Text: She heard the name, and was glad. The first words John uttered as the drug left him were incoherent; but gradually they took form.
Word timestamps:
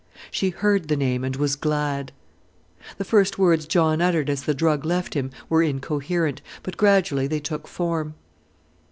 She 0.31 0.49
heard 0.49 0.87
the 0.87 0.95
name, 0.95 1.23
and 1.23 1.35
was 1.35 1.55
glad. 1.55 2.11
The 2.97 3.05
first 3.05 3.37
words 3.37 3.67
John 3.67 4.01
uttered 4.01 4.31
as 4.31 4.41
the 4.45 4.55
drug 4.55 4.83
left 4.83 5.13
him 5.13 5.29
were 5.47 5.61
incoherent; 5.61 6.41
but 6.63 6.75
gradually 6.75 7.27
they 7.27 7.39
took 7.39 7.67
form. 7.67 8.15